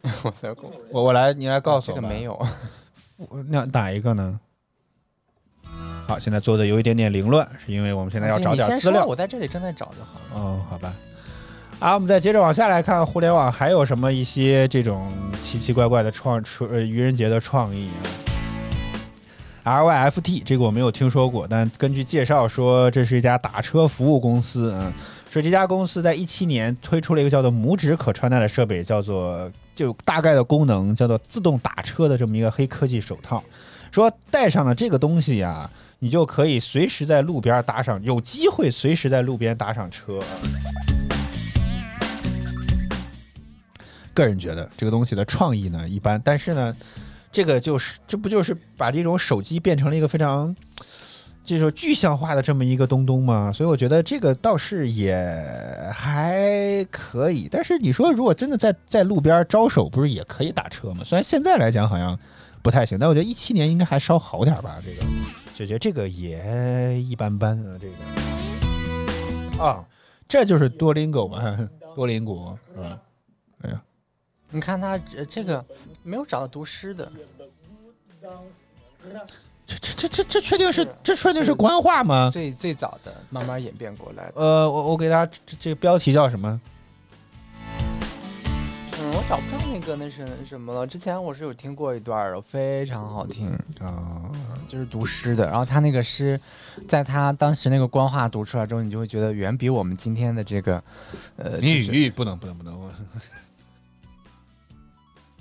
[0.22, 0.54] 我在
[0.90, 2.00] 我我来，你来告诉我吧。
[2.00, 2.46] 这个没有，
[3.48, 4.40] 那哪一个呢？
[6.06, 9.04] 好，现在做的有一点点凌乱，是因为我们现在要找点资料。
[9.04, 10.40] 我在这里正在找就好了。
[10.40, 10.94] 哦，好吧。
[11.82, 15.10] 啊，我们再接着往下来看，互联网还有什么一些这种
[15.42, 17.90] 奇奇怪怪的创创呃愚人节的创意
[19.64, 24.72] 啊？RYFT 这个我没有听说过，但根据介绍说，这是一家打车服务公司。
[24.76, 24.92] 嗯，
[25.28, 33.42] 说这家公司在一七年推出了一个叫做拇指可穿戴的设备，叫做就大概的功能叫做自动打车的这么一个黑科技手套。
[33.90, 35.68] 说戴上了这个东西呀、
[35.98, 40.20] 你就可以随时在路边打赏，有机会随时在路边打赏车。
[44.14, 46.74] 个人觉得这个东西的创意呢一般，但是呢，
[47.30, 50.54] 这个就是这不就是把这种手机变成了一个非常
[51.44, 53.50] 这种具象化的这么一个东东吗？
[53.52, 55.16] 所以我觉得这个倒是也
[55.92, 57.48] 还可以。
[57.50, 61.02] 但是你说如果真的在在路边招手，不是也可以打车吗？
[61.04, 62.18] 虽然现在来讲好像
[62.62, 64.76] 不太行，但我觉得一七年应该还稍好点吧。
[64.84, 65.02] 这个
[65.54, 67.78] 就觉得这个也一般般啊。
[67.80, 69.84] 这个啊，
[70.28, 72.98] 这就是多邻狗嘛，多邻国是吧？
[73.62, 73.82] 哎呀。
[74.52, 75.64] 你看他这这个
[76.02, 77.10] 没有找到读诗的，
[79.66, 82.30] 这这这这这确定是这确定是官话吗？
[82.30, 84.32] 最最早的慢慢演变过来的。
[84.34, 86.60] 呃，我我给大家这这个标题叫什么？
[89.00, 90.86] 嗯，我找不到那个那是什么了。
[90.86, 93.48] 之前我是有听过一段的，非常好听，
[93.80, 94.30] 啊、
[94.68, 95.46] 就是读诗的。
[95.46, 96.38] 然后他那个诗，
[96.86, 100.84] 在他当时那个官话读出来之后，你就会觉得远比我们今天的这个，
[101.36, 102.78] 呃，就是语不能不能不能，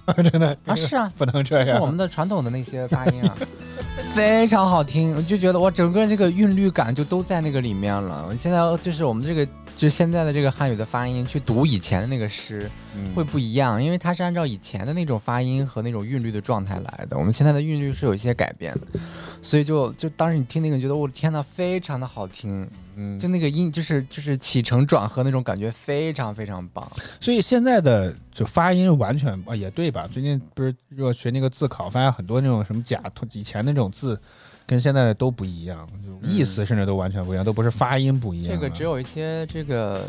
[0.31, 1.77] 真的啊是啊， 不能这样。
[1.77, 3.35] 是我们的传统的那些发音啊，
[4.13, 8.25] 非常好听，我就觉得我整个那个韵律感就都在那个里面了。
[8.29, 12.71] 我现在就是我们这个，就是现在的这个汉语的发音去读以前的那个诗，嗯
[13.15, 17.17] 会不一样，因为它是按照以前的那种发音和那种韵律的状态来的。
[17.17, 18.99] 我们现在的韵律是有一些改变的，
[19.41, 26.89] 所以就就当时你听那个，觉得我的天呐，非常的好听，嗯就那个音就是就是起承转合那种感觉非常非常棒。
[27.19, 30.07] 所以现在的就发音完全啊也对吧？
[30.11, 33.01] 最近不是要学那个自考，发现很多那种什么假
[33.33, 34.19] 以前那种字。
[34.67, 38.53] 跟现在的都不一样，就意思甚至都完全不一样，都不是发音不一样。
[38.53, 40.07] 这个只有一些这个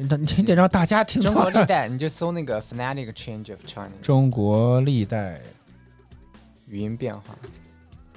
[0.00, 0.06] 你
[0.36, 5.40] 你得让大家听中国历代，你就搜那个 phonetic change of Chinese 中国历代
[6.68, 7.34] 语音变化。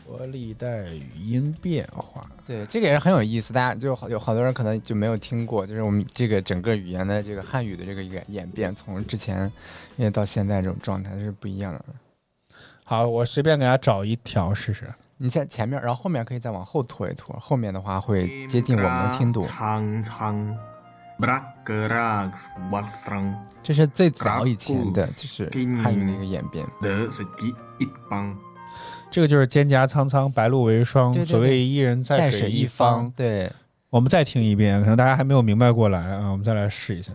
[0.06, 2.30] 国历代语音变化。
[2.46, 9.52] 对，这个也是很有意思，大家就好有好多人可能就没有听过，就是我们这个整个语言的这个汉语的这个演演变，从之前
[9.98, 11.86] 因为到现在这种状态是不一样的。
[12.84, 14.94] 好，我随便给大家找一条试试。
[15.18, 19.44] 你在前面，然后后面可以再往后拖一拖，后面的话会接近我们能听懂。
[23.64, 25.46] 这是最早以前的，就是
[25.84, 26.66] 汉语的一个演变。
[29.12, 31.12] 这个就是蒹葭苍苍，白露为霜。
[31.12, 33.12] 对对对所谓一人在水一方。
[33.16, 33.52] 对，
[33.90, 37.14] 我们再听一遍，可能大家还没有明白过来啊，我们再来试一下。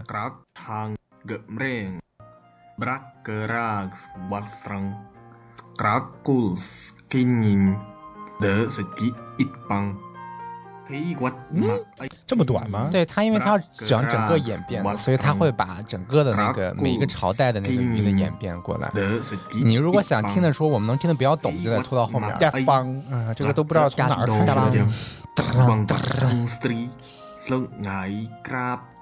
[10.88, 11.34] De segi it
[11.98, 12.88] bang 这么短吗？
[12.90, 18.90] 对它，因为它要讲整个演变的，所以它会把整个的那个每一个朝代的那个语音的演变过来。
[19.64, 22.30] 你如果想听的说我们能听得比较懂，就得拖到后面。
[22.30, 22.38] 啊，
[23.34, 24.86] 这个都不知道从哪儿开始的。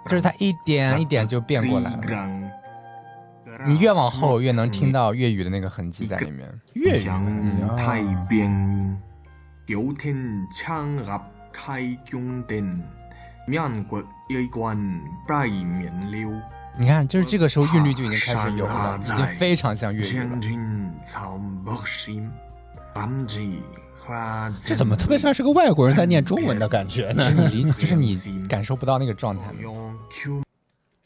[0.07, 2.51] 就是它一点一点就变过来了。
[3.65, 6.53] 你越往后越能听到粤语的那个痕迹在里面。
[6.75, 7.09] 粤语
[11.55, 12.83] khai cung đình
[13.47, 16.33] mian quốc y quan bài miền liêu
[16.77, 20.41] 你看，就是这个时候韵律就已经开始有了，已经非常像粤语了。
[24.61, 27.31] 这怎么特别像是个外国人在念中文的感觉呢？
[27.31, 29.61] 你理，就是你感受不到那个状态吗？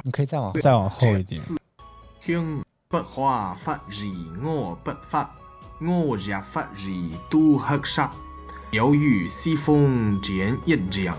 [0.03, 0.53] 你可以再往。
[0.55, 1.41] 再往后一点，
[2.21, 5.31] 听不花法兒我不發，
[5.81, 8.09] 我也法兒都黑煞。
[8.71, 11.17] 有如西风剪一將，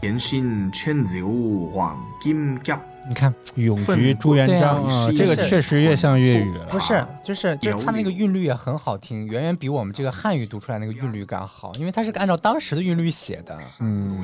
[0.00, 2.80] 甜心勸走黃金甲。
[3.06, 6.66] 你看，永菊朱元璋啊，这个确实越像粤语了。
[6.70, 13.58] 不是，就是就是他那个韵律也很好听，远远比我们这个汉语读出来那个韵律感好，因为它是按照当时的韵律写的。
[13.80, 14.22] 嗯，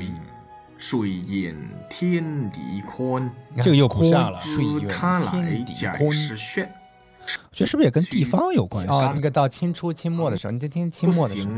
[0.79, 1.55] 水淹
[1.91, 3.31] 天地宽？
[3.63, 4.41] 这个又不下了。
[4.41, 6.11] 水淹天地解寬。
[6.11, 6.63] 釋穴。
[6.63, 9.13] 我覺得是不是也跟地方有關哦，係？
[9.15, 11.51] 那個到清初清末的时候，你再听清末的時候，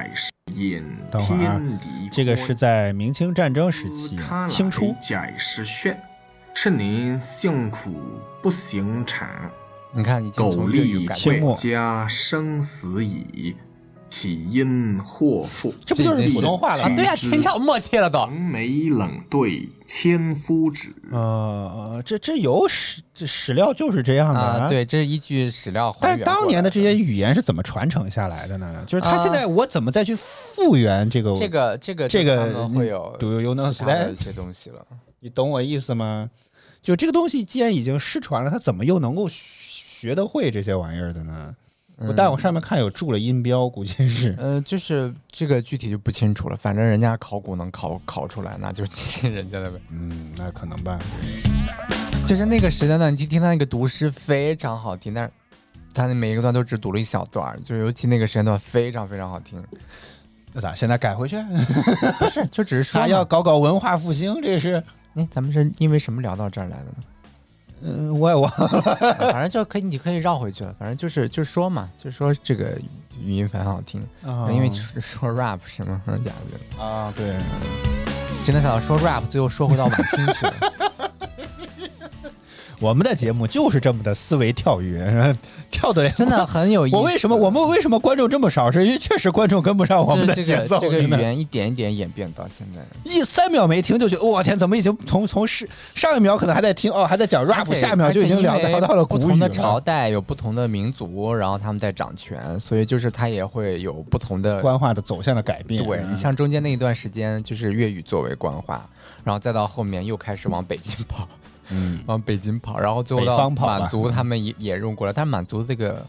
[0.00, 2.10] 不行茶，百世淹等會兒啊天地寬。
[2.12, 4.94] 這個是在明清战争时期清初。
[5.00, 5.96] 解释穴，
[6.54, 7.92] 是您辛苦
[8.42, 9.50] 不行产。
[9.92, 13.56] 你看已經苟從粵語利改清末家生死以，
[14.10, 15.72] 岂因祸福？
[15.86, 16.96] 这不就是普通话了啊，嗎？
[16.96, 18.18] 對呀、清朝默契了都。
[18.26, 20.92] 横眉冷对千夫指。
[21.12, 24.68] 呃，这这有史这史料就是这样的啊，。
[24.68, 28.84] 對，這是依據史料但是原過來當年的这些语言是怎么传承下来的呢？
[28.86, 31.36] 就是他现在我怎么再去复原這個？
[31.36, 34.84] 這個這個這個他們會有 Do you know 其他的一些东西了。
[35.20, 36.28] 你懂我意思吗？
[36.82, 41.54] 就这个东西既然已经失传了，他怎么又能够学得会这些玩意儿的呢？
[42.08, 44.34] 我但我上面看有注了音标，估计是。
[44.38, 49.78] 呃，就是这个具体就不清楚了，反正人家考古能考考出来，那就 是聽人家的呗。
[49.92, 50.98] 嗯，那可能吧。
[52.26, 55.30] 就是那个时间段，你去听他那个读诗非常好听，但是
[55.92, 59.62] 他的每一个段都只读了一小段兒，就尤其那个时间段非常非常好听。
[60.52, 60.74] 那咋？
[60.74, 61.36] 现在改回去？
[62.18, 64.82] 不是，就只是说他要搞搞文化复兴，这是？
[65.14, 66.94] 哎，咱们是因为什么聊到这儿来的呢？
[67.82, 68.80] 嗯，我也忘了
[69.32, 70.74] 反正就可以，你可以绕回去了。
[70.78, 72.78] 反正就是就是說嘛，就是说这个
[73.22, 74.06] 语音很好听，
[74.50, 76.02] 因為說說 rap 是嗎？
[76.06, 76.30] 嗯，假
[76.78, 76.82] 的。
[76.84, 77.36] 啊，对。
[78.44, 80.54] 谁能想到说 rap，最后说回到晚清去了。
[82.80, 85.36] 我们的节目就是这么的思维跳跃，
[85.70, 86.96] 跳的真的很有意思。
[86.96, 88.70] 我为什么我们为什么观众这么少？
[88.70, 90.80] 是因为确实观众跟不上我们的就是這節奏。
[90.80, 92.80] 個這個真的語言一点一点演变到现在。
[93.04, 99.78] 一三秒没听就觉得，我天，怎么已经从从是上一秒可能还在听哦，还在讲 rap，下一秒就已经聊聊到了不同的朝。
[99.78, 104.60] 代有不同的民族，然后他们在掌权，所以就是它也会有不同的。
[104.62, 105.84] 官话的走向的改变。
[105.84, 108.88] 对你像中间那一段时间，就是粤语作为官话，
[109.22, 111.28] 然后再到后面又开始往北京跑，
[111.70, 116.06] 嗯，往北京跑，然后最后到方跑吧滿族他们也也用过来，但是滿族这个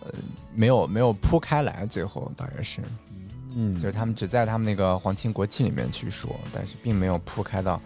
[0.00, 0.10] 呃
[0.54, 2.80] 没有没有铺开来，最后大概是。
[3.60, 7.80] 嗯就是他们只在他们那个皇亲国戚里面去说，但是并没有铺开到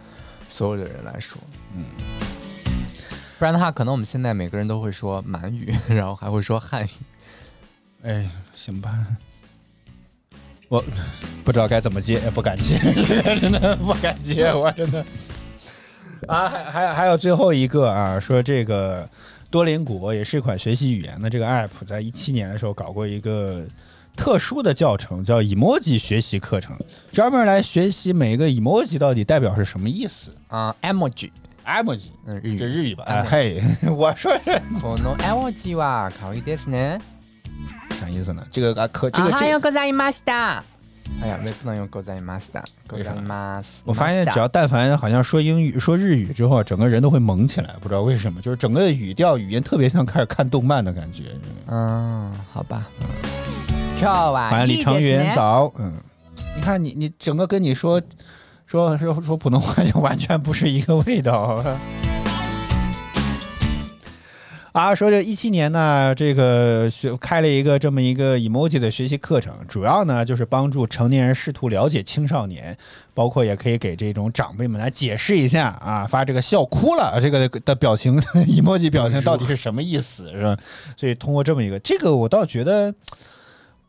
[0.47, 1.41] 所有的人来说。
[1.73, 1.85] 嗯，
[3.39, 6.89] 不然的话，可能我们现在每个人都会说满语， 然后还会说汉语。
[8.03, 8.93] 哎，行吧。
[10.67, 10.83] 我
[11.43, 12.77] 不知道该怎么接，也不敢接，
[13.39, 15.03] 真的不敢接，我真的。
[16.26, 19.08] 啊，還還還有最後一個啊，說這個
[19.50, 23.64] 多鄰國也是一款學習語言的這個 app，在一七年的時候搞過一個
[24.16, 26.76] 特殊的教程，叫 emoji 學習課程，
[27.12, 30.30] 專門來學習每個 emoji 到底代表是什麼意思。
[30.48, 31.30] 啊、e m o j
[31.64, 32.58] i emoji，嗯，日語。
[32.58, 33.04] 這日語吧？
[33.04, 36.98] 哎嘿， 我說是この emoji は可愛いですね。
[38.00, 38.42] 啥意思呢？
[38.50, 39.44] 這個啊，可這あ個這個。
[39.44, 40.62] はようございました。
[41.22, 42.62] 哎呀，没不能用ございました。
[42.88, 43.80] ございます。
[43.84, 51.24] 我發現只要但凡好像說英語、說日語之後，整個人都會萌起來，不知道為什麼，就是整個語調、語音特別像開始看動漫的感覺。
[51.66, 52.86] 嗯，好吧。
[53.98, 55.34] 今日は歡迎李成雲いいですね。
[55.34, 55.92] 早，嗯，
[56.56, 58.00] 你看你你整個跟你說
[58.66, 61.64] 說說說普通話就完全不是一個味道。
[64.73, 72.75] 啊，说这一七年呢，这个学开了一个这么一个 emoji 的学习课程，主要呢就是帮助成年人试图了解青少年，
[73.13, 80.57] 包括也可以给这种长辈们来解释一下啊，发这个笑哭了这个的表情 emoji 表情到底是什么意思，是吧？
[80.97, 82.91] 所以通过这么一个，这个我倒觉得。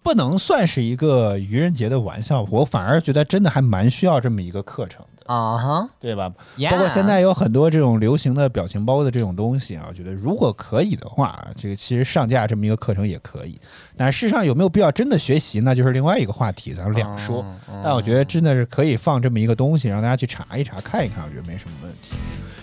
[0.04, 6.30] 不能算是一个愚人节的玩笑，我反而觉得真的还蛮需要这么一个课程的，啊哈，对吧
[6.70, 13.58] 包括现在有很多这种流行的表情包的这种东西啊，我觉得如果可以的话，这个其实上架这么一个课程也可以。
[13.96, 17.42] 但事实上有没有必要真的学习，那就是另外一个话题，咱们两说。
[17.68, 22.14] 嗯但我觉得真的是可以放这么一个东西，让大家去查一查、看一看，我觉得没什么问题。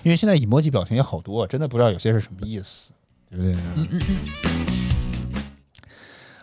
[0.03, 2.91] 因为现在 emoji 表情也好多，真的不知道有些是什么意思，
[3.31, 3.55] 对不对？
[3.77, 4.01] 嗯嗯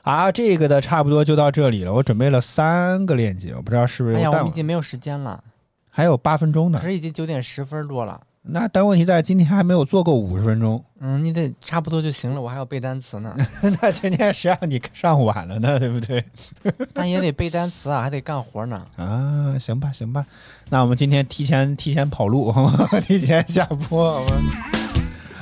[0.08, 1.92] 啊，这个的差不多就到这里了。
[1.92, 5.42] 我准备了三个链接，我不知道是不是哎呀，我们已经没有时间了，
[5.90, 6.86] 还有八分钟呢可。
[6.86, 8.18] 是已经九点十分多了。
[8.50, 13.36] 那但问题在今天还没有做够五十分钟，嗯，你得差不多就行了，我还要背单词呢，
[13.82, 15.76] 那今天谁让你上晚了呢？
[15.78, 16.24] 对不对？
[16.94, 18.82] 但也得背单词啊，还得干活呢。
[18.96, 20.24] 啊，行吧，行吧，
[20.70, 22.88] 那我们今天提前提前跑路，好吗？
[23.06, 24.36] 提前下播，好吗？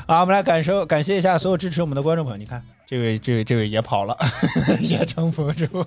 [0.09, 2.37] 好，我们来感受感谢一下所有支持我们的观众朋友。
[2.37, 4.17] 你看，这位这位这位也跑了，
[4.81, 5.85] 也撑不住。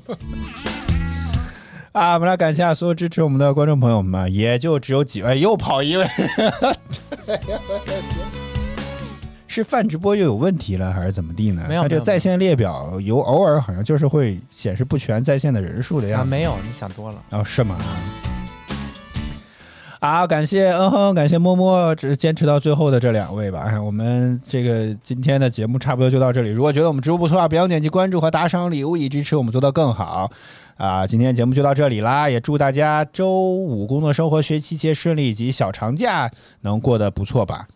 [1.94, 6.06] 啊，我们来感谢所有支持我们的观众朋友们，也就只有几位，又跑一位，
[9.48, 11.66] 是泛直播又有问题了，还是怎么地呢？
[11.70, 17.24] 没有没有它这在线列表有偶尔好像就是会显示不全在线的人数的样啊，没有，你想多了。
[17.30, 17.78] 哦，是吗？
[20.00, 23.66] 啊，感谢嗯哼，感谢摸摸，只坚持到最后的这两位吧。
[23.68, 26.50] 哎我们这个今天的节目差不多就到这里。
[26.52, 30.32] 如果觉得我们直播不错啊，不要点击关注和打赏礼物，以支持我们做得更好。
[30.78, 36.32] 啊，今天节目就到这里啦，也祝大家周五工作生活学期节顺利，以及小长假
[36.62, 37.68] 能过得不错吧。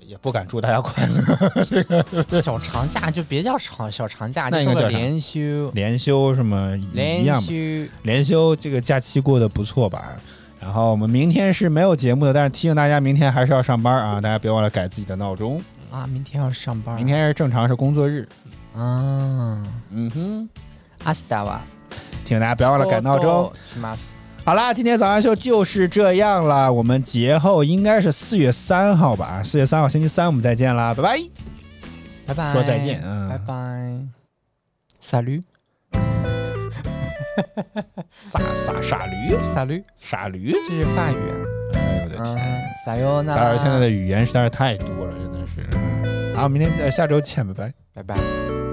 [0.00, 1.22] 也不敢祝大家快乐，
[2.42, 7.24] 小长假就别叫长小长假，那应该叫连休，连休什么连。
[7.40, 7.88] 休。
[8.02, 10.16] 连休这个假期过得不错吧？
[10.60, 14.20] 然后我们明天是没有节目的，但是提醒大家，明天还是要上班啊！
[14.20, 15.62] 大家别忘了改自己的闹钟。
[15.90, 16.96] 啊，明天要上班。
[16.96, 18.28] 明天是正常是工作日。
[18.74, 20.48] 啊，嗯哼，
[21.02, 21.60] 阿斯达瓦，
[22.24, 23.50] 提醒大家不要忘了改闹钟。
[24.44, 26.72] 好啦，今天早上秀就是这样了。
[26.72, 29.42] 我们节后应该是四月三号吧？
[29.42, 31.18] 四月三号星期三我们再见啦，拜拜。
[32.26, 32.52] 拜拜。
[32.52, 33.98] 说再见嗯拜拜。
[35.00, 35.42] 萨驴，
[38.30, 40.52] 傻傻傻驴，傻驴，傻驴。
[40.68, 41.36] 这是法语啊。
[41.74, 46.34] 哎呦我的嗯天！，撒哟那当然现在的语言实在是太多了，真的是。
[46.36, 47.72] 好，明天呃下周见，拜拜。
[47.94, 48.69] 拜拜。